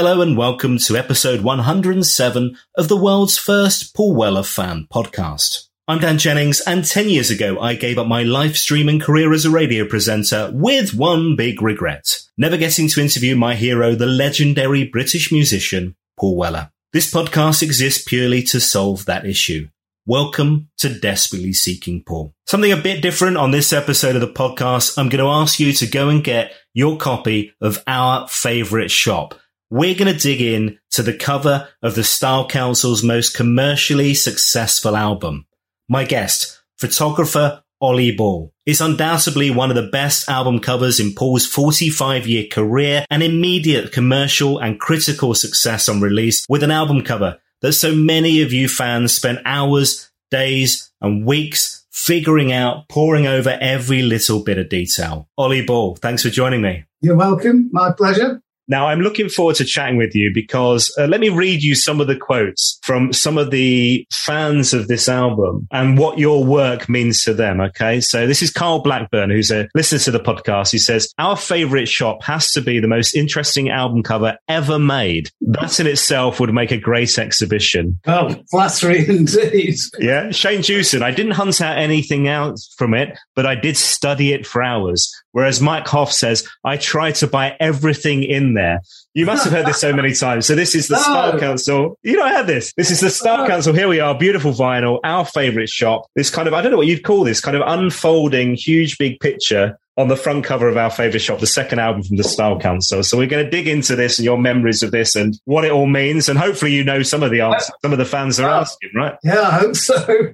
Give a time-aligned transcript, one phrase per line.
[0.00, 5.68] Hello and welcome to episode 107 of the world's first Paul Weller fan podcast.
[5.86, 9.44] I'm Dan Jennings, and 10 years ago, I gave up my live streaming career as
[9.44, 14.86] a radio presenter with one big regret never getting to interview my hero, the legendary
[14.86, 16.70] British musician, Paul Weller.
[16.94, 19.68] This podcast exists purely to solve that issue.
[20.06, 22.32] Welcome to Desperately Seeking Paul.
[22.46, 24.96] Something a bit different on this episode of the podcast.
[24.96, 29.34] I'm going to ask you to go and get your copy of our favorite shop.
[29.72, 34.96] We're going to dig in to the cover of the Style Council's most commercially successful
[34.96, 35.46] album.
[35.88, 41.46] My guest, photographer Ollie Ball, is undoubtedly one of the best album covers in Paul's
[41.46, 47.38] 45 year career and immediate commercial and critical success on release with an album cover
[47.60, 53.56] that so many of you fans spent hours, days, and weeks figuring out, poring over
[53.60, 55.28] every little bit of detail.
[55.38, 56.86] Ollie Ball, thanks for joining me.
[57.02, 57.70] You're welcome.
[57.72, 58.42] My pleasure.
[58.70, 62.00] Now, I'm looking forward to chatting with you because uh, let me read you some
[62.00, 66.88] of the quotes from some of the fans of this album and what your work
[66.88, 67.60] means to them.
[67.60, 68.00] Okay.
[68.00, 70.70] So this is Carl Blackburn, who's a listener to the podcast.
[70.70, 75.30] He says, Our favorite shop has to be the most interesting album cover ever made.
[75.40, 77.98] That in itself would make a great exhibition.
[78.06, 79.74] Oh, flattery indeed.
[79.98, 80.30] Yeah.
[80.30, 84.46] Shane Jewson, I didn't hunt out anything else from it, but I did study it
[84.46, 85.12] for hours.
[85.32, 88.80] Whereas Mike Hoff says, I try to buy everything in there.
[89.14, 90.46] You must have heard this so many times.
[90.46, 91.02] So this is the No.
[91.02, 91.98] Style Council.
[92.02, 92.72] You don't have this.
[92.76, 93.46] This is the Star.
[93.46, 93.72] Council.
[93.72, 96.06] Here we are, beautiful vinyl, our favorite shop.
[96.16, 99.18] This kind of, I don't know what you'd call this, kind of unfolding, huge, big
[99.20, 102.58] picture on the front cover of our favorite shop, the second album from the Style
[102.58, 103.02] Council.
[103.02, 105.70] So we're going to dig into this and your memories of this and what it
[105.70, 106.28] all means.
[106.28, 109.14] And hopefully you know some of the answers, some of the fans are asking, right?
[109.22, 110.32] Yeah, I hope so.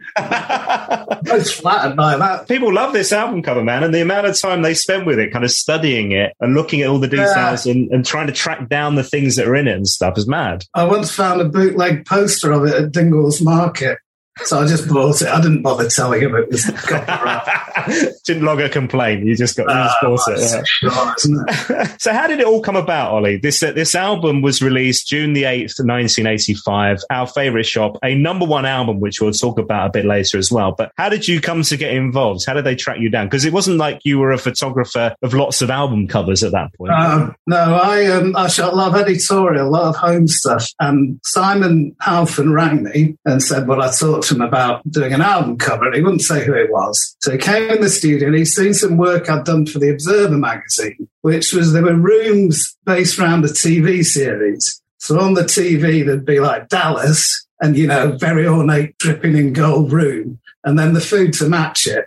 [1.24, 2.46] Most flattered by that.
[2.48, 5.32] people love this album cover, man, and the amount of time they spent with it,
[5.32, 8.68] kind of studying it and looking at all the details and, and trying to track
[8.68, 10.64] down the things that are in it and stuff is mad.
[10.74, 13.98] I once found a bootleg poster of it at Dingwalls Market.
[14.44, 15.28] So I just bought it.
[15.28, 18.12] I didn't bother telling him it was copyright.
[18.24, 19.24] Didn't log a complaint.
[19.24, 20.40] You just got you just Uh, bought it.
[20.40, 20.62] yeah.
[20.66, 21.94] sure, isn't it?
[22.00, 23.38] so how did it all come about, Ollie?
[23.38, 26.98] This uh, this album was released June the eighth, nineteen eighty five.
[27.10, 30.52] Our favorite shop, a number one album, which we'll talk about a bit later as
[30.52, 30.72] well.
[30.76, 32.44] But how did you come to get involved?
[32.46, 33.26] How did they track you down?
[33.26, 36.74] Because it wasn't like you were a photographer of lots of album covers at that
[36.74, 36.92] point.
[36.92, 40.68] Um, no, I um, I shot a lot of editorial, a lot of home stuff.
[40.78, 45.58] And Simon Halfon rang me and said, well, I talked him about doing an album
[45.58, 45.92] cover.
[45.92, 47.16] He wouldn't say who it was.
[47.20, 49.90] So he came in the studio and he'd seen some work I'd done for the
[49.90, 54.82] Observer magazine, which was there were rooms based around a TV series.
[54.98, 59.52] So on the TV, there'd be like Dallas and, you know, very ornate dripping in
[59.52, 62.06] gold room, and then the food to match it.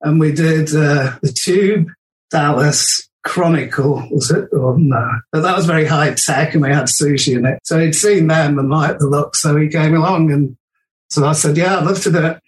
[0.00, 1.88] And we did uh, the Tube,
[2.30, 4.48] Dallas, Chronicle, was it?
[4.52, 5.20] Or no?
[5.32, 7.58] But that was very high tech and we had sushi in it.
[7.64, 9.36] So he'd seen them and liked the look.
[9.36, 10.56] So he came along and
[11.10, 12.38] so I said, yeah, I'd love to do it.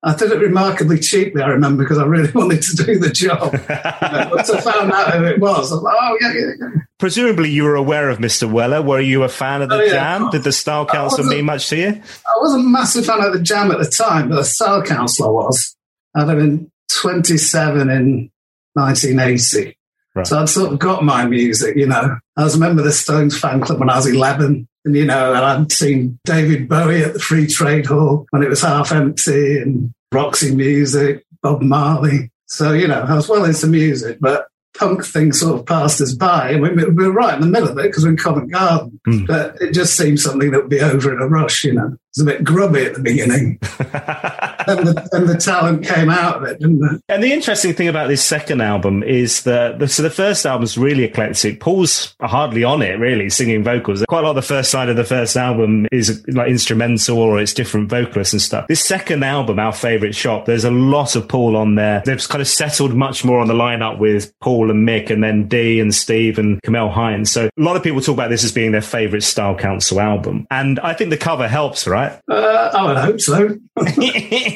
[0.00, 3.52] I did it remarkably cheaply, I remember, because I really wanted to do the job.
[4.32, 6.68] Once I found out who it was, I was like, oh, yeah, yeah, yeah.
[6.98, 8.50] Presumably, you were aware of Mr.
[8.50, 8.80] Weller.
[8.80, 9.90] Were you a fan of the Oh, yeah.
[9.92, 10.30] Jam?
[10.30, 11.88] Did the Style Council mean much to you?
[11.88, 15.26] I wasn't a massive fan of the Jam at the time, but the Style Council
[15.26, 15.76] I was.
[16.14, 18.30] I'd have been 27 in
[18.74, 19.76] 1980.
[20.14, 20.26] Right.
[20.26, 22.16] So I'd sort of got my music, you know.
[22.36, 24.68] I was a member of the Stones fan club when I was 11.
[24.88, 28.48] And, you know, and I'd seen David Bowie at the Free Trade Hall when it
[28.48, 32.30] was half empty and Roxy Music, Bob Marley.
[32.46, 34.46] So, you know, I was well into music, but
[34.78, 36.52] punk thing sort of passed us by.
[36.52, 38.98] And we, we were right in the middle of it because we're in Covent Garden.
[39.04, 39.26] Hmm.
[39.26, 41.88] But it just seemed something that would be over in a rush, you know.
[41.88, 43.58] It was a bit grubby at the beginning.
[44.68, 47.02] and, the, and the talent came out of it, didn't it?
[47.08, 50.76] And the interesting thing about this second album is that the, so the first album's
[50.76, 51.60] really eclectic.
[51.60, 54.04] Paul's hardly on it, really, singing vocals.
[54.08, 57.40] Quite a lot of the first side of the first album is like instrumental or
[57.40, 58.66] it's different vocalists and stuff.
[58.68, 62.02] This second album, Our Favorite Shop, there's a lot of Paul on there.
[62.04, 65.48] They've kind of settled much more on the lineup with Paul and Mick and then
[65.48, 67.30] Dee and Steve and Camelle Hinds.
[67.32, 70.46] So a lot of people talk about this as being their favorite Style Council album.
[70.50, 72.20] And I think the cover helps, right?
[72.28, 73.56] Uh, I would hope so.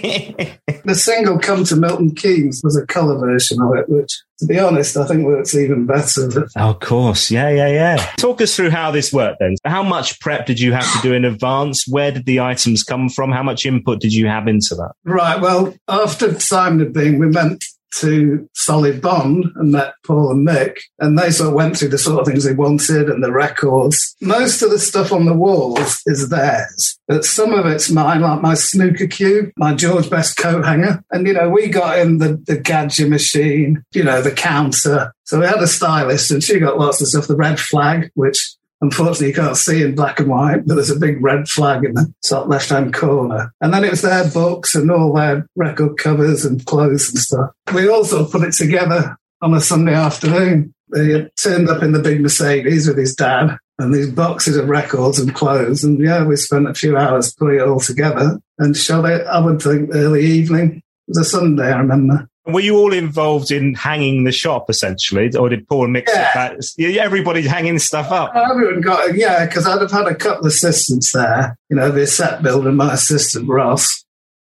[0.85, 4.11] The single "Come to Milton Keynes" was a colour version of it, which,
[4.41, 6.29] to be honest, I think works even better.
[6.29, 7.31] But Oh, of course.
[7.31, 7.97] Yeah, yeah, yeah.
[8.17, 9.55] Talk us through how this worked then.
[9.65, 11.87] How much prep did you have to do in advance?
[11.87, 13.31] Where did the items come from?
[13.31, 14.93] How much input did you have into that?
[15.05, 17.65] right, well, after Simon had been, we went
[17.97, 21.99] to Solid Bond and met Paul and Mick, and they sort of went through the
[21.99, 24.17] sort of things they wanted and the records.
[24.21, 28.41] Most of the stuff on the walls is theirs, but some of it's mine, like
[28.41, 31.03] my snooker cube, my George Best coat hanger.
[31.11, 35.13] And, you know, we got in the, the gadget machine, you know, the counter.
[35.25, 38.57] So we had a stylist and she got lots of stuff, the red flag, which
[38.83, 41.95] Unfortunately, you can't see in black and white, but there's a big red flag in
[41.95, 43.55] the top left hand corner.
[43.61, 47.51] And then it was their books and all their record covers and clothes and stuff.
[47.73, 50.75] We also put it together on a Sunday afternoon.
[50.89, 54.69] They had turned up in the big Mercedes with his dad and these boxes of
[54.69, 55.85] records and clothes.
[55.85, 59.39] And yeah, we spent a few hours putting it all together and shot it, I
[59.39, 60.83] would think, early evening.
[61.07, 62.29] It was a Sunday, I remember.
[62.45, 66.31] Were you all involved in hanging the shop essentially, or did Paul mix Yeah.
[66.35, 66.57] that?
[66.77, 68.33] Yeah, everybody hanging stuff up.
[68.35, 71.57] Uh, everyone got yeah, because I'd have had a couple of assistants there.
[71.71, 74.05] You know, the set builder, my assistant Ross,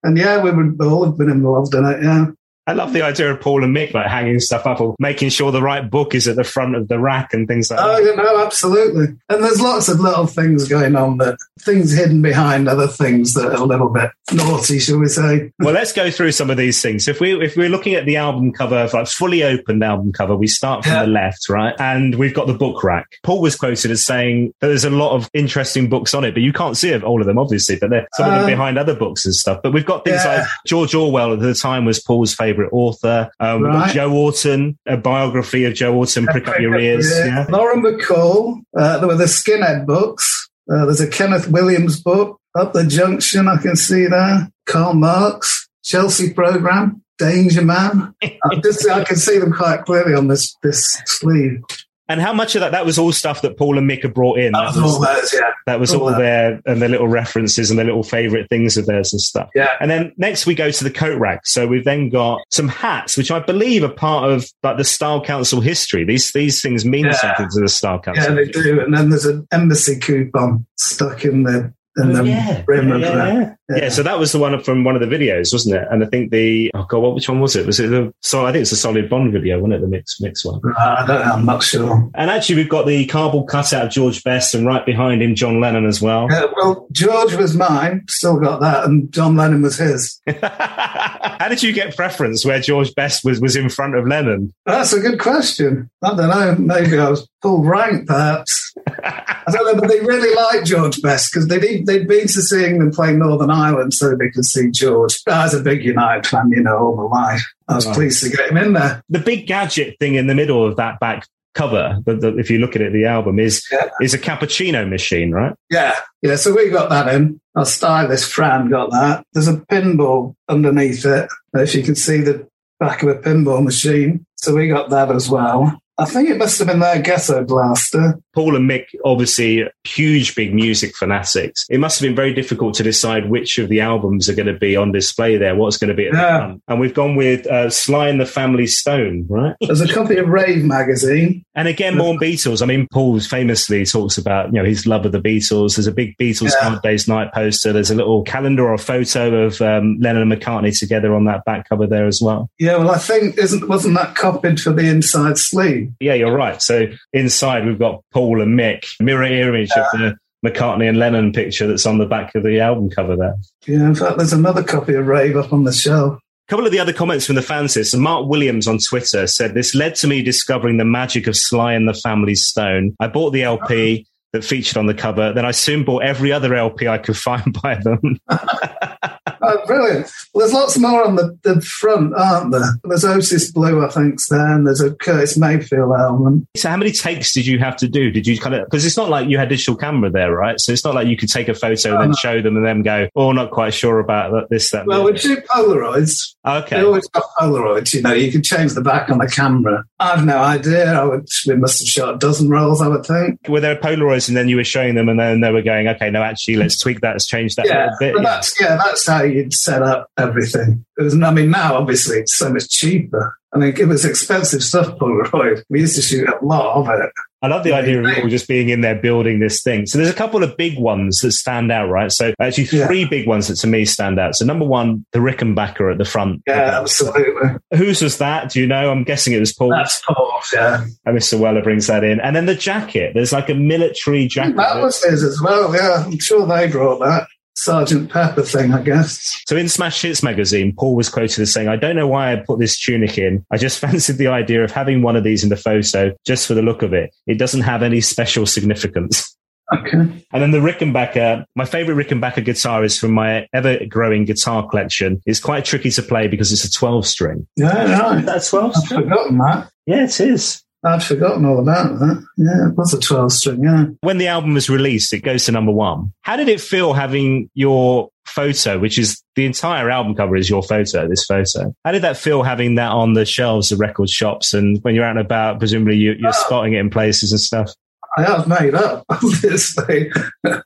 [0.02, 2.02] and yeah, we would all have been involved in it.
[2.02, 2.26] Yeah,
[2.68, 5.50] I love the idea of Paul and Mick like hanging stuff up or making sure
[5.50, 7.94] the right book is at the front of the rack and things like oh, that.
[7.94, 9.06] Oh, you know, absolutely.
[9.30, 13.46] And there's lots of little things going on that things hidden behind other things that
[13.46, 15.50] are a little bit naughty, shall we say?
[15.60, 17.08] Well, let's go through some of these things.
[17.08, 20.46] If we if we're looking at the album cover, like fully opened album cover, we
[20.46, 21.04] start from Yeah.
[21.04, 23.06] the left, right, and we've got the book rack.
[23.22, 26.42] Paul was quoted as saying that there's a lot of interesting books on it, but
[26.42, 27.76] you can't see all of them, obviously.
[27.80, 29.60] But they're some of them Um, behind other books and stuff.
[29.62, 30.38] But we've got things Yeah.
[30.42, 33.30] like George Orwell at the time was Paul's favorite author.
[33.40, 33.92] Um, Right.
[33.92, 36.26] Joe Orton, a biography of Joe Orton.
[36.26, 37.10] Prick up your ears.
[37.10, 37.46] Yeah.
[37.48, 38.60] Lauren McCall.
[38.76, 40.48] Uh, there were the Skinhead books.
[40.70, 42.38] Uh, there's a Kenneth Williams book.
[42.58, 44.50] Up the Junction, I can see there.
[44.66, 48.14] Karl Marx, Chelsea Program, Danger Man.
[48.22, 51.62] I just I can see them quite clearly on this this sleeve.
[52.08, 52.72] And how much of that?
[52.72, 54.52] That was all stuff that Paul and Mick had brought in.
[54.52, 55.50] That was all theirs, yeah.
[55.66, 58.86] That was all all there, and the little references and the little favorite things of
[58.86, 59.50] theirs and stuff.
[59.54, 59.68] Yeah.
[59.80, 61.46] And then next we go to the coat rack.
[61.46, 65.22] So we've then got some hats, which I believe are part of like the Style
[65.22, 66.04] Council history.
[66.04, 67.12] These these things mean Yeah.
[67.12, 68.24] something to the Style Council.
[68.24, 68.80] Yeah, they do.
[68.80, 72.22] And then there's an embassy coupon stuck in the in the
[72.66, 73.34] rim yeah, of yeah, that.
[73.34, 73.54] yeah.
[73.70, 75.86] Yeah, so that was the one from one of the videos, wasn't it?
[75.90, 77.66] And I think the oh god, what which one was it?
[77.66, 79.80] Was it the so I think it's the Solid Bond video, wasn't it?
[79.82, 80.60] The mix mix one.
[80.78, 82.10] I don't know, I'm not sure.
[82.14, 85.60] And actually, we've got the cardboard cutout of George Best, and right behind him, John
[85.60, 86.32] Lennon as well.
[86.32, 90.18] Uh, well, George was mine, still got that, and John Lennon was his.
[90.40, 94.50] How did you get preference where George Best was was in front of Lennon?
[94.64, 95.90] That's a good question.
[96.02, 96.56] I don't know.
[96.58, 98.74] Maybe I was pulled rank, perhaps.
[99.48, 102.78] I don't know, but they really liked George Best because they'd, they'd been to seeing
[102.78, 105.20] them play Northern Ireland so they could see George.
[105.26, 107.42] I was a big United fan, you know, all my life.
[107.68, 107.94] I was Right.
[107.94, 109.02] pleased to get him in there.
[109.08, 112.58] the big gadget thing in the middle of that back cover, the, the, if you
[112.58, 113.88] look at it, the album is Yeah.
[114.00, 115.54] is a cappuccino machine, right?
[115.70, 116.36] Yeah, yeah.
[116.36, 117.40] So we got that in.
[117.56, 119.24] Our stylist Fran got that.
[119.32, 121.28] There's a pinball underneath it.
[121.54, 122.46] If you can see the
[122.78, 125.80] back of a pinball machine, so we got that as well.
[126.00, 128.20] I think it must have been their ghetto blaster.
[128.34, 131.66] Paul and Mick, obviously huge, big music fanatics.
[131.68, 134.52] It must have been very difficult to decide which of the albums are going to
[134.56, 136.38] be on display there, what's going to be at the Yeah.
[136.38, 136.62] front.
[136.68, 139.56] And we've gone with uh, Sly and the Family Stone, right?
[139.60, 141.44] There's a copy of Rave magazine.
[141.56, 142.62] And again, more Beatles.
[142.62, 145.74] I mean, Paul famously talks about, you know, his love of the Beatles.
[145.74, 146.68] There's a big Beatles Yeah.
[146.68, 147.72] Hard Day's Night poster.
[147.72, 151.44] There's a little calendar or a photo of um, Lennon and McCartney together on that
[151.44, 152.48] back cover there as well.
[152.60, 155.87] Yeah, well, I think isn't wasn't that copied for the inside sleeve?
[156.00, 156.60] Yeah, you're right.
[156.62, 161.66] So inside we've got Paul and Mick, mirror image of the McCartney and Lennon picture
[161.66, 163.34] that's on the back of the album cover there.
[163.66, 166.14] Yeah, in fact, there's another copy of Rave up on the shelf.
[166.14, 167.90] A couple of the other comments from the fans.
[167.90, 171.74] So Mark Williams on Twitter said, This led to me discovering the magic of Sly
[171.74, 172.96] and the Family Stone.
[173.00, 175.32] I bought the LP that featured on the cover.
[175.32, 178.18] Then I soon bought every other LP I could find by them.
[179.50, 180.10] Oh, brilliant.
[180.34, 182.78] Well, there's lots more on the, the front, aren't there?
[182.84, 186.46] There's Otis Blue, I think, there, and there's a Curtis Mayfield album.
[186.56, 188.10] so, how many takes did you have to do?
[188.10, 190.60] Did you kind of, because it's not like you had digital camera there, right?
[190.60, 192.16] So, it's not like you could take a photo and then uh-huh.
[192.20, 194.86] show them and then go, oh, not quite sure about that, this, that.
[194.86, 196.34] Well, we shoot Polaroids.
[196.46, 196.76] Okay.
[196.76, 199.84] They always got Polaroids, you know, you can change the back on the camera.
[199.98, 200.92] I've no idea.
[200.92, 203.40] I would, we must have shot a dozen rolls, I would think.
[203.48, 206.10] Were there Polaroids and then you were showing them and then they were going, okay,
[206.10, 208.12] no, actually, let's tweak that, let's change that a Yeah, little bit.
[208.14, 208.28] but Yeah.
[208.28, 210.84] that's yeah, that's how you'd set up everything.
[210.98, 213.38] It was, I mean, now obviously it's so much cheaper.
[213.54, 215.62] I mean, it was expensive stuff, Polaroid.
[215.70, 217.10] We used to shoot a lot of it.
[217.40, 219.86] I love the idea of all just being in there building this thing.
[219.86, 222.10] So there's a couple of big ones that stand out, right?
[222.10, 224.34] So actually three big ones that to me stand out.
[224.34, 226.42] So number one, the Rickenbacker at the front.
[226.46, 227.50] Yeah, absolutely.
[227.76, 228.50] Whose was that?
[228.50, 228.90] Do you know?
[228.90, 229.70] I'm guessing it was Paul.
[229.70, 230.84] That's Paul, yeah.
[231.06, 231.38] And Mr.
[231.38, 232.20] Weller brings that in.
[232.20, 233.12] And then the jacket.
[233.14, 234.56] There's like a military jacket.
[234.56, 236.04] That was his as well, yeah.
[236.06, 237.28] I'm sure they brought that.
[237.58, 239.42] Sergeant Pepper thing, I guess.
[239.48, 242.36] So in Smash Hits magazine, Paul was quoted as saying, I don't know why I
[242.36, 243.44] put this tunic in.
[243.50, 246.54] I just fancied the idea of having one of these in the photo just for
[246.54, 247.12] the look of it.
[247.26, 249.36] It doesn't have any special significance.
[249.74, 249.96] Okay.
[249.96, 255.20] And then the Rickenbacker, my favorite Rickenbacker guitar is from my ever growing guitar collection.
[255.26, 257.46] It's quite tricky to play because it's a 12 string.
[257.56, 258.24] Yeah, right.
[258.24, 259.68] That's 12 I've forgotten that.
[259.84, 260.62] Yeah, it is.
[260.84, 262.24] I'd forgotten all about that.
[262.36, 263.86] Yeah, it was a 12 string, yeah.
[264.00, 266.12] When the album was released, it goes to number one.
[266.22, 270.62] How did it feel having your photo, which is the entire album cover is your
[270.62, 271.74] photo, this photo?
[271.84, 275.04] How did that feel having that on the shelves of record shops and when you're
[275.04, 276.44] out and about, presumably you, you're oh.
[276.46, 277.72] spotting it in places and stuff?
[278.16, 280.10] I have made up, obviously.
[280.44, 280.62] I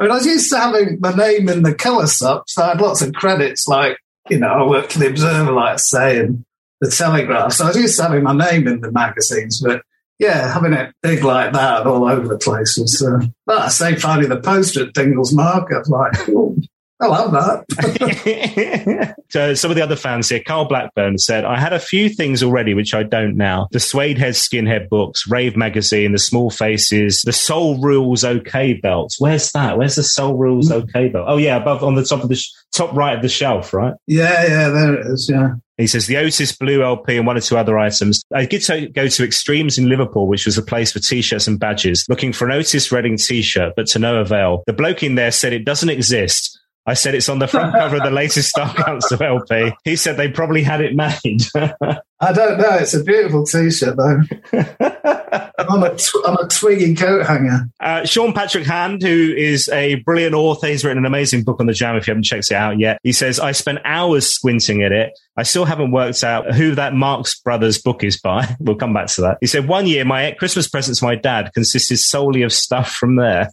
[0.00, 2.80] mean, I was used to having my name in the colour up, So I had
[2.80, 6.44] lots of credits, like, you know, I worked for the Observer, like I say, and
[6.80, 7.52] the Telegraph.
[7.52, 9.82] So I was used to having my name in the magazines, but
[10.18, 13.96] yeah, having it big like that all over the place was, uh, like I say,
[13.96, 16.56] finding the poster at Dingwalls Market, like, oh,
[16.98, 19.14] I love that.
[19.28, 22.42] so some of the other fans here, Carl Blackburn said, I had a few things
[22.42, 23.68] already which I don't now.
[23.72, 29.20] The Suede Head Skinhead books, Rave magazine, the Small Faces, the Soul Rules OK belts.
[29.20, 29.76] Where's that?
[29.76, 31.26] Where's the Soul Rules OK belt?
[31.28, 33.92] Oh yeah, above on the top of the sh- top right of the shelf, right?
[34.06, 35.56] yeah, yeah, there it is, yeah.
[35.78, 38.22] He says the Otis Blue LP and one or two other items.
[38.34, 41.58] I did to go to Extremes in Liverpool, which was a place for t-shirts and
[41.58, 44.62] badges, looking for an Otis Redding t-shirt, but to no avail.
[44.66, 46.58] The bloke in there said it doesn't exist.
[46.86, 49.72] I said it's on the front cover of the latest Star Council LP.
[49.84, 51.42] He said they probably had it made.
[52.20, 52.76] I don't know.
[52.76, 54.20] It's a beautiful T-shirt, though.
[55.58, 57.68] I'm a, tw- I'm a twiggy coat hanger.
[57.80, 61.66] Uh, Sean Patrick Hand, who is a brilliant author, he's written an amazing book on
[61.66, 61.96] the Jam.
[61.96, 65.18] If you haven't checked it out yet, he says I spent hours squinting at it.
[65.36, 68.54] I still haven't worked out who that Marx Brothers book is by.
[68.66, 69.38] We'll come back to that.
[69.40, 73.16] He said one year my Christmas present to my dad consisted solely of stuff from
[73.16, 73.50] there.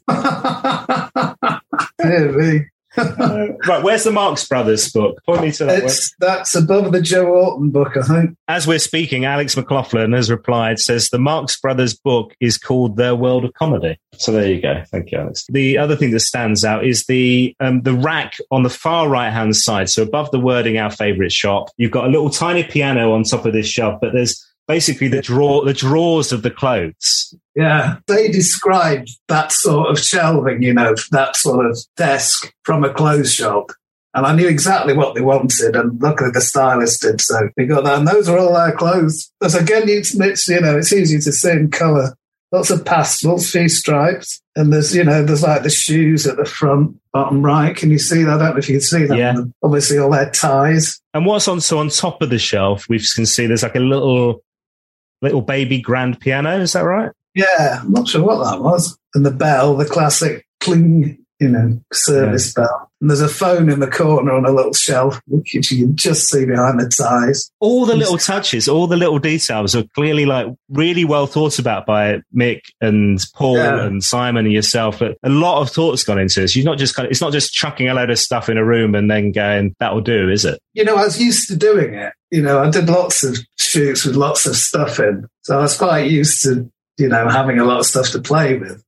[2.01, 3.03] Dear me.
[3.67, 5.17] right, where's the Marx Brothers book?
[5.25, 5.83] Point me to that.
[5.83, 5.93] one.
[6.19, 8.38] That's above the Joe Orton book, I think.
[8.47, 13.15] As we're speaking, Alex McLaughlin has replied, says the Marx Brothers book is called Their
[13.15, 14.00] World of Comedy.
[14.17, 14.83] So there you go.
[14.91, 15.45] Thank you, Alex.
[15.50, 19.31] The other thing that stands out is the um, the rack on the far right
[19.31, 19.89] hand side.
[19.89, 23.45] So above the wording, our favorite shop, you've got a little tiny piano on top
[23.45, 27.36] of this shelf, but there's basically the drawer, the drawers of the clothes.
[27.55, 27.98] Yeah.
[28.08, 33.34] They described that sort of shelving, you know, that sort of desk from a clothes
[33.34, 33.72] shop.
[34.15, 37.20] And I knew exactly what they wanted, and luckily the stylist did.
[37.20, 39.32] So we got that, and those are all our clothes.
[39.41, 42.15] There's again, it's, it's you know, it's easy to see in colour.
[42.51, 46.46] Lots of pastels, few stripes, and there's you know, there's like the shoes at the
[46.46, 47.75] front, bottom right.
[47.75, 48.36] Can you see that?
[48.36, 49.17] I don't know if you can see that.
[49.17, 49.34] Yeah.
[49.63, 51.01] Obviously, all their ties.
[51.15, 53.79] And what's on so on top of the shelf, we can see there's like a
[53.79, 54.43] little
[55.24, 56.60] little baby grand piano.
[56.60, 57.12] Is that right?
[57.34, 58.96] Yeah, I'm not sure what that was.
[59.15, 62.89] And the bell, the classic cling, you know, service bell.
[63.01, 66.29] And there's a phone in the corner on a little shelf, which you can just
[66.29, 67.51] see behind the ties.
[67.59, 71.85] all the little touches, all the little details are clearly like really well thought about
[71.85, 73.83] by Mick and Paul Yeah.
[73.83, 74.99] and Simon and yourself.
[74.99, 76.55] But a lot of thought's gone into this.
[76.55, 78.63] You're not just kind of, it's not just chucking a load of stuff in a
[78.63, 80.59] room and then going, that'll do, is it?
[80.73, 82.13] You know, I was used to doing it.
[82.31, 85.27] You know, I did lots of shoots with lots of stuff in.
[85.41, 88.57] So I was quite used to, you know, having a lot of stuff to play
[88.57, 88.81] with.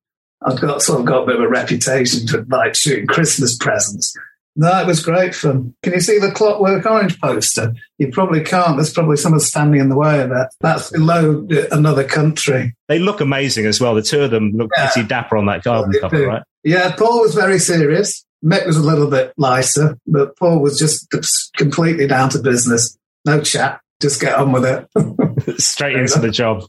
[0.43, 4.13] I've got sort of got a bit of a reputation for like shooting Christmas presents.
[4.57, 5.75] No, it was great fun.
[5.83, 7.73] Can you see the Clockwork Orange poster?
[7.97, 8.77] You probably can't.
[8.77, 10.47] There's probably someone standing in the way of it.
[10.61, 12.73] That's below another country.
[12.87, 13.93] They look amazing as well.
[13.95, 14.89] The two of them look Yeah.
[14.91, 16.25] pretty dapper on that garden They cover, do.
[16.27, 16.43] right?
[16.63, 18.23] Yeah, Paul was very serious.
[18.45, 21.09] Mick was a little bit lighter, but Paul was just
[21.57, 22.97] completely down to business.
[23.25, 24.87] No chat, just get on with it.
[25.61, 26.63] Straight into the job.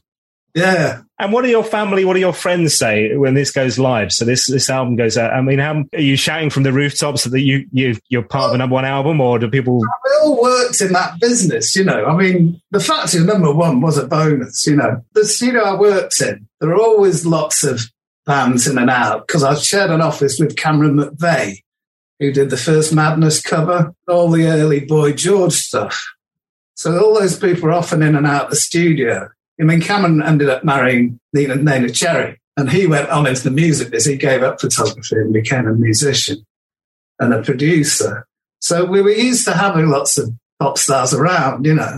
[0.57, 1.03] Yeah.
[1.19, 4.11] And what do your family, what do your friends say when this goes live?
[4.11, 5.31] So this this album goes out.
[5.31, 8.49] I mean, how are you shouting from the rooftops that you you you're part well,
[8.49, 9.77] of a number one album, or do people?
[9.77, 12.05] We all worked in that business, you know.
[12.05, 15.03] I mean, the fact of number one was a bonus, you know.
[15.13, 17.81] The studio I worked in, there are always lots of
[18.25, 21.61] bands in and out because I shared an office with Cameron McVey,
[22.19, 26.03] who did the first Madness cover, all the early Boy George stuff.
[26.73, 29.29] So all those people are often in and out of the studio.
[29.59, 33.51] I mean, Cameron ended up marrying Nina, Neneh Cherry, and he went on into the
[33.51, 34.11] music business.
[34.11, 36.45] He gave up photography and became a musician
[37.19, 38.27] and a producer.
[38.61, 41.97] So we were used to having lots of pop stars around, you know.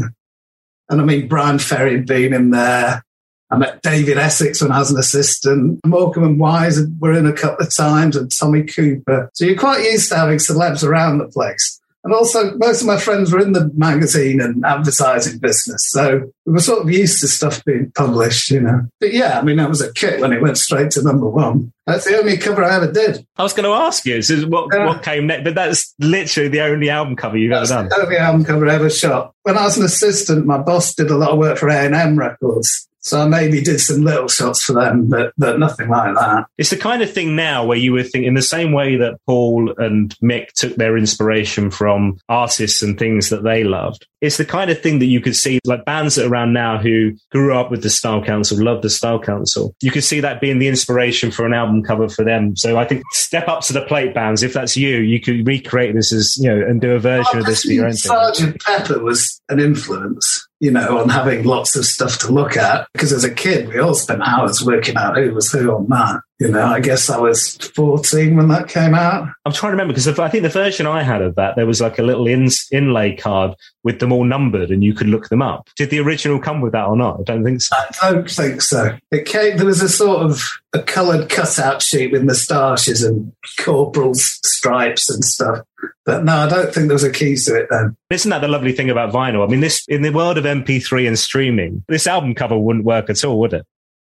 [0.90, 3.04] And I mean, Bryan Ferry had been in there.
[3.52, 5.80] I met David Essex when I was an assistant.
[5.86, 9.30] Morecambe and Wise were in a couple of times, and Tommy Cooper.
[9.34, 11.79] So you're quite used to having celebs around the place.
[12.04, 15.90] And also, most of my friends were in the magazine and advertising business.
[15.90, 18.88] So we were sort of used to stuff being published, you know.
[19.02, 21.74] But yeah, I mean, that was a kick when it went straight to number one.
[21.86, 23.26] That's the only cover I ever did.
[23.36, 24.86] I was going to ask you, so what, yeah.
[24.86, 25.44] what came next?
[25.44, 27.90] But that's literally the only album cover you've ever done.
[27.90, 29.34] The only album cover I ever shot.
[29.44, 32.89] When I was an assistant, my boss did a lot of work for A&M Records.
[33.02, 36.46] So I maybe did some little shots for them, but, but nothing like that.
[36.58, 39.20] It's the kind of thing now where you would think, in the same way that
[39.26, 44.46] Paul and Mick took their inspiration from artists and things that they loved, it's the
[44.46, 47.56] kind of thing that you could see, like bands that are around now who grew
[47.56, 49.74] up with the Style Council, love the Style Council.
[49.82, 52.58] You could see that being the inspiration for an album cover for them.
[52.58, 54.44] So I think step up to the plate, bands.
[54.44, 57.42] If that's you, you could recreate this as, you know, and do a version well,
[57.42, 61.76] of this for your own Sergeant Pepper was an influence you know, on having lots
[61.76, 62.88] of stuff to look at.
[62.94, 66.22] Because as a kid, we all spent hours working out who was who on that.
[66.40, 69.28] You know, I guess I was 14 when that came out.
[69.46, 71.82] I'm trying to remember because I think the version I had of that, there was
[71.82, 75.42] like a little in, inlay card with them all numbered and you could look them
[75.42, 75.68] up.
[75.76, 77.20] Did the original come with that or not?
[77.20, 77.76] I don't think so.
[77.76, 78.98] I don't think so.
[79.12, 84.40] It came, there was a sort of a coloured cutout sheet with moustaches and corporal's
[84.46, 85.66] stripes and stuff.
[86.06, 87.96] But no, I don't think there was a key to it then.
[88.10, 89.46] Isn't that the lovely thing about vinyl?
[89.46, 93.10] I mean, this in the world of MP3 and streaming, this album cover wouldn't work
[93.10, 93.66] at all, would it?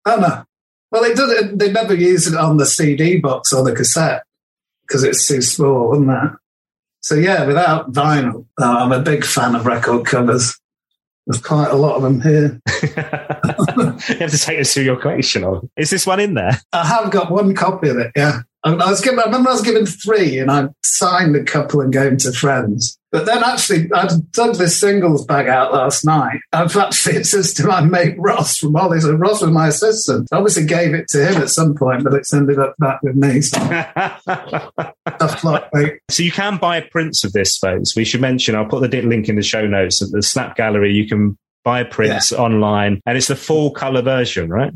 [0.05, 0.43] Oh no.
[0.91, 1.59] Well, it did.
[1.59, 4.23] They never used it on the CD box or the cassette
[4.81, 6.35] because it's too small, wasn't that?
[7.01, 10.59] So yeah, without vinyl, uh, I'm a big fan of record covers.
[11.25, 12.59] There's quite a lot of them here.
[12.83, 12.89] you
[14.19, 15.43] have to take us through your collection.
[15.43, 15.69] Of.
[15.77, 16.59] Is this one in there?
[16.73, 18.11] I have got one copy of it.
[18.15, 19.19] Yeah, I, was given.
[19.19, 22.31] I remember I was given three, and I signed a couple and gave them to
[22.31, 22.97] friends.
[23.11, 26.39] But then actually, I dug this singles bag out last night.
[26.53, 29.01] I've actually, it says to my mate Ross from Ollie.
[29.01, 30.29] So Ross was my assistant.
[30.31, 33.15] I obviously gave it to him at some point, but it's ended up back with
[33.15, 33.41] me.
[33.51, 34.71] So,
[36.09, 37.95] so you can buy prints of this, folks.
[37.95, 40.93] We should mention, I'll put the link in the show notes at the Snap Gallery.
[40.93, 42.37] You can buy prints yeah.
[42.37, 44.71] online and it's the full color version, right?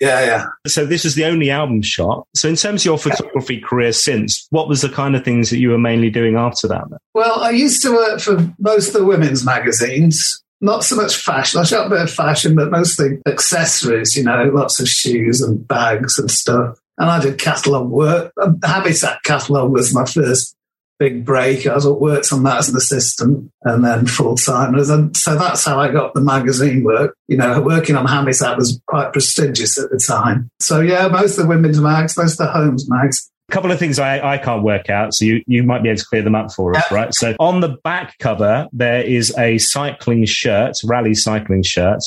[0.00, 0.46] Yeah, yeah.
[0.66, 2.26] So this is the only album shot.
[2.34, 5.58] So in terms of your photography career since, what was the kind of things that
[5.58, 6.84] you were mainly doing after that?
[7.14, 10.42] Well, I used to work for most of the women's magazines.
[10.62, 11.60] Not so much fashion.
[11.60, 15.66] I shot a bit of fashion, but mostly accessories, you know, lots of shoes and
[15.66, 16.78] bags and stuff.
[16.98, 18.32] And I did catalogue work.
[18.62, 20.54] Habitat catalogue was my first
[21.00, 21.66] big break.
[21.66, 24.74] I worked on that as an assistant and then full time.
[24.74, 27.16] And so that's how I got the magazine work.
[27.26, 30.50] You know, working on Habitat was quite prestigious at the time.
[30.60, 33.28] So yeah, most of the women's mags, most of the homes mags.
[33.48, 35.98] A couple of things I, I can't work out, so you, you might be able
[35.98, 36.96] to clear them up for us, yeah.
[36.96, 37.14] right?
[37.14, 41.98] So on the back cover, there is a cycling shirt, rally cycling shirt.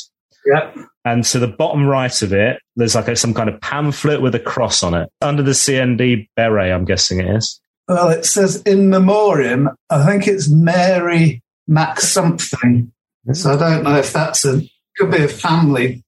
[0.45, 0.71] Yeah.
[1.03, 4.35] And to the bottom right of it, there's like a, some kind of pamphlet with
[4.35, 5.09] a cross on it.
[5.21, 7.59] Under the CND beret, I'm guessing it is.
[7.87, 9.69] Well, it says in memoriam.
[9.89, 12.91] I think it's Mary Mac something.
[13.33, 14.61] So I don't know if that's a
[14.97, 16.03] could be a family,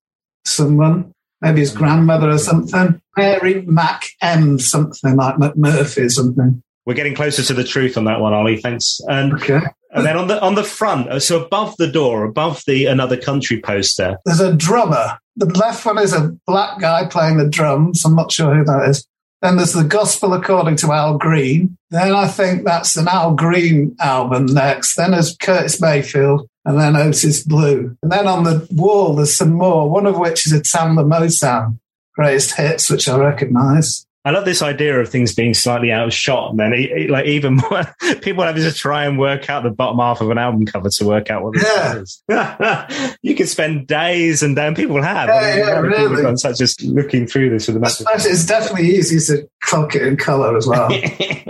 [0.46, 1.12] someone,
[1.42, 3.02] maybe his grandmother or something.
[3.18, 6.62] Mary Mac M something like McMurphy or something.
[6.86, 8.58] We're getting closer to the truth on that one, Ollie.
[8.58, 9.00] Thanks.
[9.08, 9.62] And okay.
[9.92, 13.16] And then on the on the front, uh, so above the door, above the another
[13.16, 15.18] country poster, there's a drummer.
[15.38, 18.04] The left one is a black guy playing the drums.
[18.06, 19.08] I'm not sure who that is.
[19.46, 21.78] Then there's the Gospel according to Al Green.
[21.92, 24.96] Then I think that's an Al Green album next.
[24.96, 27.96] Then there's Curtis Mayfield and then Otis Blue.
[28.02, 31.78] And then on the wall, there's some more, one of which is a Tamla Motown
[32.16, 34.05] greatest hits, which I recognize.
[34.26, 37.56] I love this idea of things being slightly outshot, and then it, it, like even
[37.72, 40.90] more, people having to try and work out the bottom half of an album cover
[40.90, 41.96] to work out what Yeah.
[41.96, 43.18] it is.
[43.22, 45.30] you could spend days and then people have.
[45.30, 46.38] Yeah, I mean, yeah, of people really.
[46.38, 48.08] such just looking through this with a massive.
[48.16, 50.90] It's definitely easy to clock it in colour as well.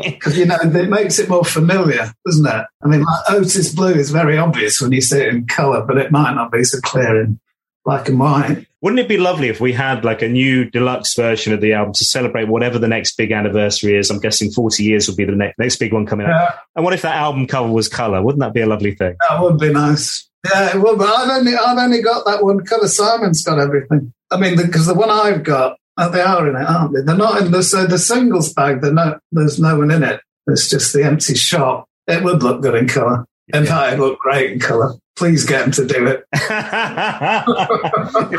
[0.05, 2.65] Because, you know, it makes it more familiar, doesn't it?
[2.83, 5.97] I mean, like Otis Blue is very obvious when you see it in colour, but
[5.97, 7.39] it might not be so clear in
[7.85, 8.65] black and white.
[8.81, 11.93] Wouldn't it be lovely if we had like a new deluxe version of the album
[11.93, 14.09] to celebrate whatever the next big anniversary is?
[14.09, 16.31] I'm guessing 40 years will be the next, next big one coming out.
[16.31, 18.21] Yeah, And what if that album cover was color?
[18.21, 19.15] Wouldn't that be a lovely thing?
[19.29, 20.29] that would be nice.
[20.45, 22.87] Yeah, it would, but I've only, I've only got that one cover.
[22.87, 24.13] Simon's got everything.
[24.29, 27.01] I mean, because the, one I've got, oh, they are in it, aren't they?
[27.01, 30.21] They're not in the, so the singles bag, they're no, there's no one in it.
[30.47, 31.87] It's just the empty shop.
[32.07, 33.25] It would look good in colour.
[33.53, 34.93] In fact, it'd look great in colour.
[35.15, 36.25] Please get him to do it.
[36.33, 36.49] if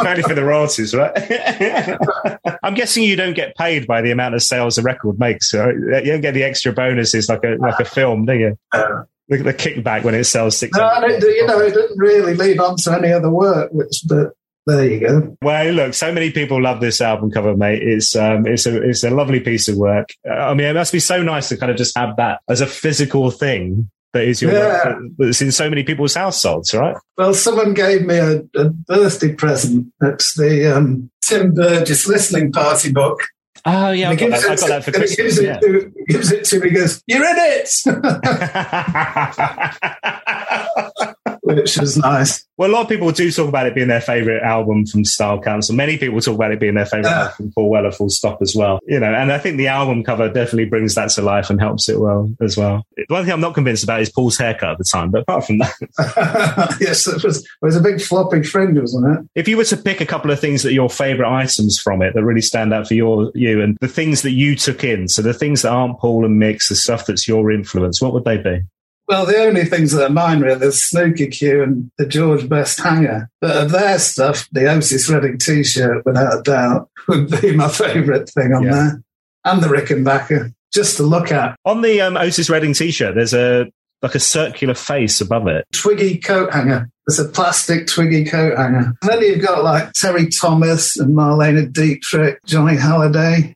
[0.07, 2.59] only for the royalties, right?
[2.63, 5.51] I'm guessing you don't get paid by the amount of sales a record makes.
[5.51, 8.59] So you don't get the extra bonuses like a like a film, do you?
[8.73, 10.77] Uh, The, the kickback when it sells six.
[10.77, 14.03] no, I don't you know, it didn't really lead on to any other work, which,
[14.07, 14.33] but
[14.67, 15.37] there you go.
[15.43, 17.83] Well, look, so many people love this album cover, mate.
[17.83, 20.11] It's um, it's a it's a lovely piece of work.
[20.29, 22.61] Uh, I mean, it must be so nice to kind of just have that as
[22.61, 24.89] a physical thing that is your Yeah.
[24.89, 26.97] work that's in so many people's households, right?
[27.17, 29.87] Well, someone gave me a, a birthday present.
[30.03, 33.21] It's the um, Tim Burgess listening party book.
[33.65, 35.19] Oh yeah, I got that, I it got that for and he Christmas.
[35.39, 35.57] Gives Yeah.
[35.57, 36.69] it, to, gives it to me.
[36.71, 37.69] He goes, "You're in it,"
[41.47, 42.45] which was nice.
[42.59, 45.41] Well, a lot of people do talk about it being their favourite album from Style
[45.41, 45.75] Council.
[45.75, 47.21] Many people talk about it being their favourite Yeah.
[47.25, 48.81] album from Paul Weller, full stop as well.
[48.87, 51.89] You know, and I think the album cover definitely brings that to life and helps
[51.89, 52.85] it well as well.
[52.97, 55.45] The one thing I'm not convinced about is Paul's haircut at the time, but apart
[55.47, 57.45] from that, yes, it was.
[57.45, 59.25] It was a big floppy fringe, wasn't it?
[59.35, 62.01] if you were to pick a couple of things that are your favourite items from
[62.03, 65.09] it that really stand out for your you and the things that you took in,
[65.09, 68.25] so the things that aren't Paul and Mick's, the stuff that's your influence, what would
[68.25, 68.61] they be?
[69.09, 72.81] Well, the only things that are mine really, the Snooker cue and the George Best
[72.81, 73.29] hanger.
[73.41, 78.29] But of their stuff, the Otis Redding T-shirt, without a doubt, would be my favourite
[78.29, 78.73] thing on Yeah.
[78.73, 79.03] there.
[79.45, 81.57] And the Rickenbacker, just to look at.
[81.65, 83.71] On the um, Otis Redding t-shirt, there's a
[84.03, 85.65] like a circular face above it.
[85.73, 86.89] Twiggy coat hanger.
[87.07, 88.93] It's a plastic Twiggy coat hanger.
[89.01, 93.55] And then you've got like Terry Thomas and Marlene Dietrich, Johnny Hallyday,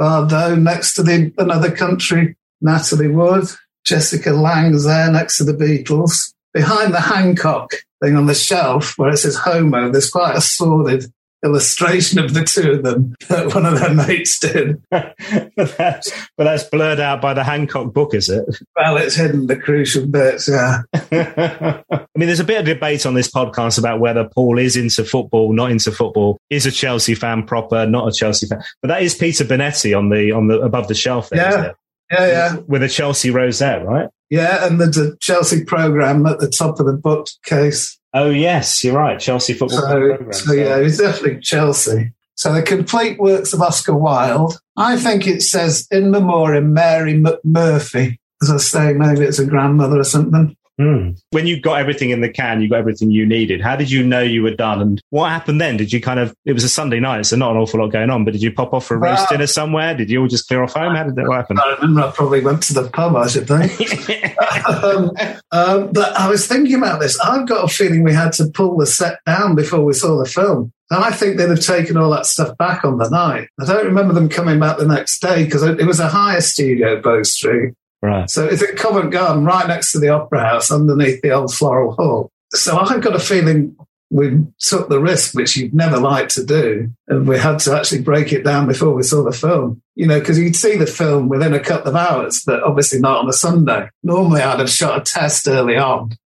[0.00, 3.44] Bardot next to the another country, Natalie Wood,
[3.88, 6.34] Jessica Lange's there next to the Beatles.
[6.52, 7.70] Behind the Hancock
[8.02, 11.04] thing on the shelf where it says Homo, there's quite a sordid
[11.44, 14.82] illustration of the two of them that one of their mates did.
[14.90, 15.14] but,
[15.56, 18.44] that's, but that's blurred out by the Hancock book, is it?
[18.76, 20.82] Well, it's hidden the crucial bits, yeah.
[20.94, 21.82] I
[22.16, 25.52] mean, there's a bit of debate on this podcast about whether Paul is into football,
[25.52, 28.62] not into football, is a Chelsea fan proper, not a Chelsea fan.
[28.82, 31.72] But that is Peter Bonetti on the on the above the shelf there, Yeah.
[32.10, 32.56] Yeah, yeah.
[32.66, 34.08] With a Chelsea rosette, right?
[34.30, 37.98] Yeah, and there's a Chelsea programme at the top of the bookcase.
[38.14, 39.18] Oh yes, you're right.
[39.20, 40.32] Chelsea football So, program.
[40.32, 42.12] so yeah, it's definitely Chelsea.
[42.36, 44.58] So the complete works of Oscar Wilde.
[44.76, 48.18] I think it says in memoriam Mary McMurphy.
[48.42, 50.56] As I say, maybe it's a grandmother or something.
[50.78, 51.10] Hmm.
[51.30, 53.60] When you got everything in the can, you got everything you needed.
[53.60, 54.80] How did you know you were done?
[54.80, 55.76] And what happened then?
[55.76, 56.32] Did you kind of?
[56.44, 58.24] It was a Sunday night, so not an awful lot going on.
[58.24, 59.96] But did you pop off for a roast Well- dinner somewhere?
[59.96, 60.94] Did you all just clear off home?
[60.94, 61.58] How did that what happened?
[61.60, 64.38] I remember I probably went to the pub, I should think.
[64.68, 65.10] um,
[65.50, 67.18] um, but I was thinking about this.
[67.20, 70.28] I've got a feeling we had to pull the set down before we saw the
[70.28, 70.72] film.
[70.90, 73.48] And I think they'd have taken all that stuff back on the night.
[73.60, 77.00] I don't remember them coming back the next day because it was a higher studio,
[77.02, 77.74] Bow Street.
[78.02, 78.30] Right.
[78.30, 81.94] So it's at Covent Garden, right next to the Opera House, underneath the old Floral
[81.94, 82.30] Hall.
[82.50, 83.76] So I've got a feeling
[84.10, 88.00] we took the risk, which you'd never like to do, and we had to actually
[88.00, 89.82] break it down before we saw the film.
[89.96, 93.18] You know, because you'd see the film within a couple of hours, but obviously not
[93.18, 93.90] on a Sunday.
[94.02, 96.16] Normally, I'd have shot a test early on,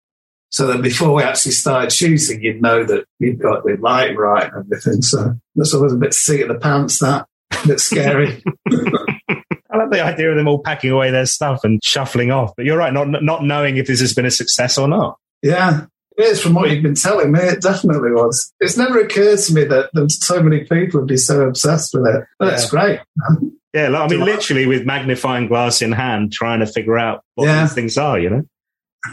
[0.50, 4.52] so that before we actually started shooting, you'd know that you'd got the light right
[4.52, 5.02] and everything.
[5.02, 7.00] So that's always a bit seat of the pants.
[7.00, 7.26] That
[7.64, 8.44] a bit scary.
[9.72, 12.52] I love the idea of them all packing away their stuff and shuffling off.
[12.56, 15.16] But you're right, not not knowing if this has been a success or not.
[15.42, 15.86] Yeah.
[16.18, 17.40] It is from what you've been telling me.
[17.40, 18.52] It definitely was.
[18.60, 22.24] It's never occurred to me that, so many people would be so obsessed with it.
[22.38, 23.00] That's it's great.
[23.72, 27.46] Yeah, like, I mean, literally with magnifying glass in hand, trying to figure out what
[27.46, 27.62] Yeah.
[27.62, 28.18] these things are.
[28.18, 28.42] You know.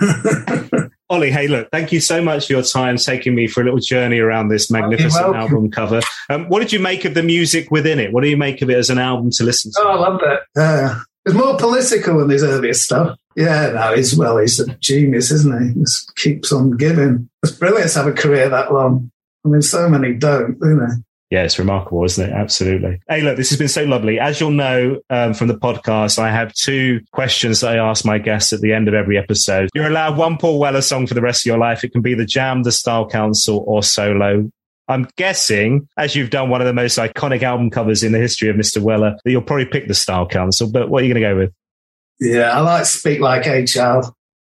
[1.11, 3.79] Ollie, hey, look, thank you so much for your time taking me for a little
[3.79, 6.01] journey around this magnificent album cover.
[6.29, 8.13] Um, what did you make of the music within it?
[8.13, 9.79] What do you make of it as an album to listen to?
[9.81, 10.41] Oh, I love that.
[10.55, 10.99] Yeah.
[11.25, 13.17] It's more political than his earlier stuff.
[13.35, 15.73] Yeah, no, he's, well, he's a genius, isn't he?
[15.73, 17.27] He just keeps on giving.
[17.41, 19.11] It's brilliant to have a career that long.
[19.45, 20.93] I mean, so many don't, do they?
[21.29, 22.33] Yeah, it's remarkable, isn't it?
[22.33, 23.01] Absolutely.
[23.07, 24.19] Hey, look, this has been so lovely.
[24.19, 28.17] As you'll know um, from the podcast, I have two questions that I ask my
[28.17, 29.69] guests at the end of every episode.
[29.75, 31.83] You're allowed one Paul Weller song for the rest of your life.
[31.83, 34.49] It can be the Jam, the Style Council, or solo.
[34.87, 38.49] I'm guessing, as you've done one of the most iconic album covers in the history
[38.49, 38.81] of Mr.
[38.81, 40.71] Weller, that you'll probably pick the Style Council.
[40.71, 41.53] But what are you going to go with?
[42.19, 44.05] Yeah, I like Speak Like a Child.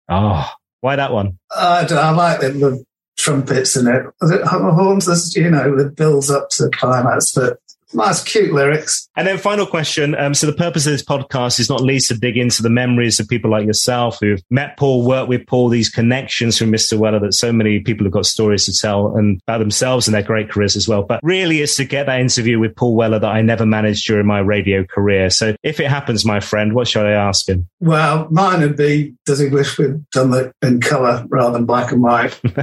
[0.10, 0.46] Oh,
[0.82, 1.40] why that one?
[1.56, 2.86] I, I like the, the
[3.18, 4.06] trumpets in it.
[4.22, 7.60] Horns, you know, the builds up to the climax, but
[7.96, 9.10] nice, cute lyrics.
[9.16, 10.16] And then final question.
[10.16, 13.20] Um, so the purpose of this podcast is not least to dig into the memories
[13.20, 16.98] of people like yourself who've met Paul, worked with Paul, these connections from Mr.
[16.98, 20.24] Weller that so many people have got stories to tell and about themselves and their
[20.24, 21.04] great careers as well.
[21.04, 24.28] But really it's to get that interview with Paul Weller that I never managed during
[24.28, 25.30] my radio career.
[25.30, 27.68] So if it happens, my friend, what should I ask him?
[27.80, 31.92] Well, mine would be, does he wish we'd done it in colour rather than black
[31.92, 32.40] and white?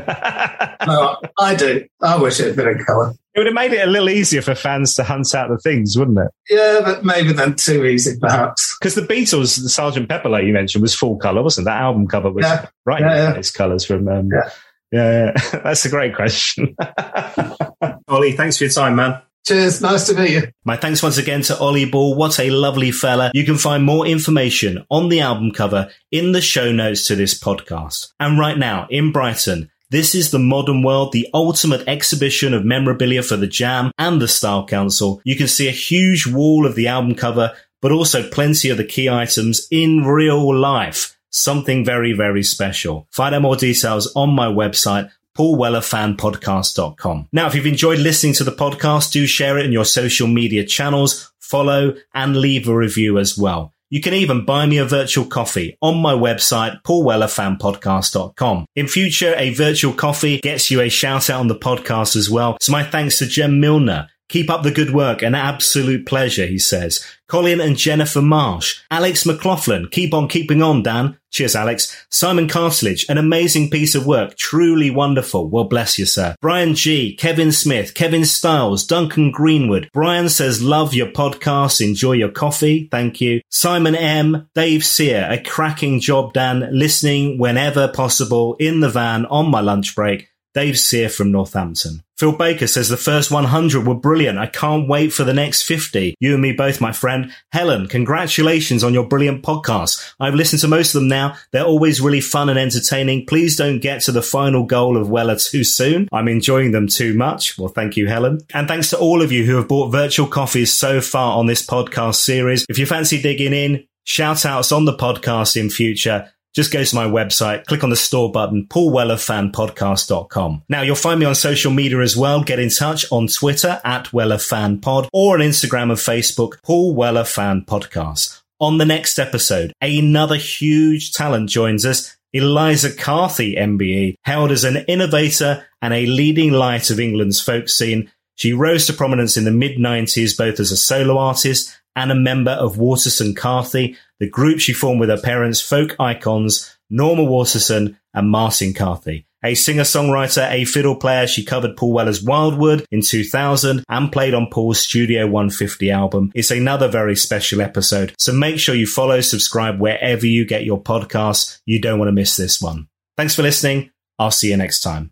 [0.87, 1.87] no, I do.
[2.01, 3.15] I wish it had been in colour.
[3.35, 5.97] It would have made it a little easier for fans to hunt out the things,
[5.97, 6.29] wouldn't it?
[6.51, 8.77] Yeah, but maybe then too easy, perhaps.
[8.79, 11.71] Because the Beatles, the Sergeant Pepper, like you mentioned, was full color, wasn't it?
[11.71, 12.67] That album cover was Yeah.
[12.85, 13.39] right Yeah, in yeah.
[13.39, 14.07] its colors from.
[14.07, 14.51] Um, Yeah.
[14.93, 15.61] yeah, yeah.
[15.65, 16.77] that's a great question.
[18.09, 19.21] Ollie, thanks for your time, man.
[19.47, 19.81] Cheers.
[19.81, 20.43] Nice to meet you.
[20.65, 22.15] My thanks once again to Ollie Ball.
[22.15, 23.33] What a lovely fella.
[23.35, 27.37] You can find more information on the album cover in the show notes to this
[27.37, 28.13] podcast.
[28.21, 33.23] And right now in Brighton, this is the modern world, the ultimate exhibition of memorabilia
[33.23, 35.21] for the Jam and the Style Council.
[35.23, 37.53] You can see a huge wall of the album cover,
[37.83, 41.19] but also plenty of the key items in real life.
[41.29, 43.07] Something very, very special.
[43.11, 47.29] Find out more details on my website, paulwellerfanpodcast.com.
[47.31, 50.65] Now, if you've enjoyed listening to the podcast, do share it in your social media
[50.65, 53.72] channels, follow and leave a review as well.
[53.93, 58.65] You can even buy me a virtual coffee on my website, paulwellerfanpodcast.com.
[58.75, 62.57] In future, a virtual coffee gets you a shout out on the podcast as well.
[62.63, 64.09] So my thanks to Jem Milner.
[64.33, 67.05] Keep up the good work, an absolute pleasure, he says.
[67.29, 68.81] Colin and Jennifer Marsh.
[68.91, 71.19] Alex McLaughlin, keep on keeping on, Dan.
[71.31, 72.07] Cheers, Alex.
[72.09, 75.51] Simon Cartilage, an amazing piece of work, truly wonderful.
[75.51, 76.35] Well, bless you, sir.
[76.41, 79.91] Brian G, Kevin Smith, Kevin Stiles, Duncan Greenwood.
[79.93, 82.89] Brian says, love your podcast, enjoy your coffee.
[82.91, 83.43] Thank you.
[83.51, 89.51] Simon M, Dave Sear, a cracking job, Dan, listening whenever possible in the van on
[89.51, 90.32] my lunch break.
[90.55, 92.03] Dave Sear from Northampton.
[92.23, 94.39] Phil Baker says the first 100 were brilliant.
[94.39, 96.15] I can't wait for the next 50.
[96.21, 97.33] You and me both, my friend.
[97.51, 100.15] Helen, congratulations on your brilliant podcast.
[100.21, 101.35] I've listened to most of them now.
[101.51, 103.27] They're always really fun and entertaining.
[103.27, 106.09] Please don't get to the final goal of Weller too soon.
[106.13, 107.59] I'm enjoying them too much.
[107.59, 108.39] Well, thank you, Helen.
[108.55, 111.67] And thanks to all of you who have bought virtual coffees so far on this
[111.67, 112.65] podcast series.
[112.69, 116.95] If you fancy digging in, shout outs on the podcast in future just go to
[116.95, 120.63] my website, click on the store button, paulwellerfanpodcast.com.
[120.69, 122.43] Now you'll find me on social media as well.
[122.43, 127.63] Get in touch on Twitter at WellerFanPod or on Instagram and Facebook, Paul Weller Fan
[127.63, 128.41] Podcast.
[128.61, 132.17] On the next episode, another huge talent joins us.
[132.33, 138.11] Eliza Carthy, MBE, hailed as an innovator and a leading light of England's folk scene.
[138.37, 142.17] She rose to prominence in the mid 90s, both as a solo artist and a
[142.17, 147.99] member of Waterson Carthy, the group she formed with her parents, folk icons Norma Waterson
[148.15, 149.27] and Martin Carthy.
[149.45, 154.49] A singer-songwriter, a fiddle player, she covered Paul Weller's Wildwood in 2000 and played on
[154.49, 156.31] Paul's Studio 150 album.
[156.35, 160.81] It's another very special episode, so make sure you follow, subscribe wherever you get your
[160.81, 161.61] podcasts.
[161.67, 162.89] You don't want to miss this one.
[163.17, 163.91] Thanks for listening.
[164.19, 165.12] I'll see you next time.